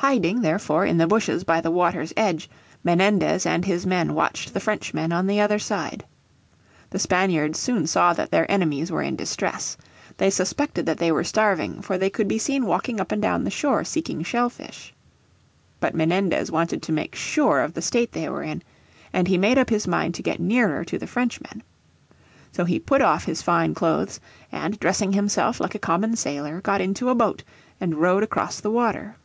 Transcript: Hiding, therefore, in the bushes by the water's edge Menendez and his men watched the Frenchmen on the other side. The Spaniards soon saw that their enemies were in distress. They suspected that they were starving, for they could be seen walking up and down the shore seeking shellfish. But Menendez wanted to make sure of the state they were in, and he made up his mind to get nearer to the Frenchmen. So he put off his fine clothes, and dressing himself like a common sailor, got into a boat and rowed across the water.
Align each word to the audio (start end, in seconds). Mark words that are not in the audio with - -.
Hiding, 0.00 0.42
therefore, 0.42 0.84
in 0.84 0.98
the 0.98 1.06
bushes 1.08 1.42
by 1.42 1.60
the 1.62 1.70
water's 1.70 2.12
edge 2.18 2.48
Menendez 2.84 3.44
and 3.46 3.64
his 3.64 3.84
men 3.86 4.14
watched 4.14 4.52
the 4.54 4.60
Frenchmen 4.60 5.10
on 5.10 5.26
the 5.26 5.40
other 5.40 5.58
side. 5.58 6.04
The 6.90 6.98
Spaniards 7.00 7.58
soon 7.58 7.86
saw 7.88 8.12
that 8.12 8.30
their 8.30 8.48
enemies 8.48 8.92
were 8.92 9.02
in 9.02 9.16
distress. 9.16 9.76
They 10.18 10.28
suspected 10.30 10.84
that 10.86 10.98
they 10.98 11.10
were 11.10 11.24
starving, 11.24 11.80
for 11.82 11.96
they 11.98 12.10
could 12.10 12.28
be 12.28 12.38
seen 12.38 12.66
walking 12.66 13.00
up 13.00 13.10
and 13.10 13.20
down 13.22 13.42
the 13.42 13.50
shore 13.50 13.82
seeking 13.84 14.22
shellfish. 14.22 14.92
But 15.80 15.94
Menendez 15.94 16.52
wanted 16.52 16.82
to 16.82 16.92
make 16.92 17.16
sure 17.16 17.60
of 17.62 17.72
the 17.72 17.82
state 17.82 18.12
they 18.12 18.28
were 18.28 18.42
in, 18.44 18.62
and 19.14 19.26
he 19.26 19.38
made 19.38 19.56
up 19.58 19.70
his 19.70 19.88
mind 19.88 20.14
to 20.16 20.22
get 20.22 20.38
nearer 20.38 20.84
to 20.84 20.98
the 20.98 21.06
Frenchmen. 21.08 21.62
So 22.52 22.64
he 22.66 22.78
put 22.78 23.00
off 23.02 23.24
his 23.24 23.40
fine 23.42 23.74
clothes, 23.74 24.20
and 24.52 24.78
dressing 24.78 25.14
himself 25.14 25.58
like 25.58 25.74
a 25.74 25.78
common 25.80 26.14
sailor, 26.16 26.60
got 26.60 26.80
into 26.82 27.08
a 27.08 27.14
boat 27.14 27.42
and 27.80 27.94
rowed 27.96 28.22
across 28.22 28.60
the 28.60 28.70
water. 28.70 29.16